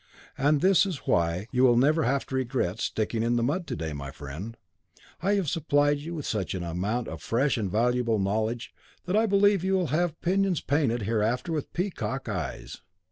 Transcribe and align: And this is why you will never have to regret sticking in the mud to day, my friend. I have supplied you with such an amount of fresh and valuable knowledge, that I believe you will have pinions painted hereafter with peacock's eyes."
And 0.35 0.61
this 0.61 0.87
is 0.87 1.05
why 1.05 1.45
you 1.51 1.61
will 1.61 1.77
never 1.77 2.01
have 2.05 2.25
to 2.25 2.35
regret 2.35 2.79
sticking 2.79 3.21
in 3.21 3.35
the 3.35 3.43
mud 3.43 3.67
to 3.67 3.75
day, 3.75 3.93
my 3.93 4.09
friend. 4.09 4.57
I 5.21 5.33
have 5.35 5.47
supplied 5.47 5.99
you 5.99 6.15
with 6.15 6.25
such 6.25 6.55
an 6.55 6.63
amount 6.63 7.07
of 7.07 7.21
fresh 7.21 7.55
and 7.55 7.69
valuable 7.69 8.17
knowledge, 8.17 8.73
that 9.05 9.15
I 9.15 9.27
believe 9.27 9.63
you 9.63 9.75
will 9.75 9.87
have 9.93 10.19
pinions 10.21 10.59
painted 10.59 11.03
hereafter 11.03 11.51
with 11.51 11.71
peacock's 11.71 12.29
eyes." 12.31 12.81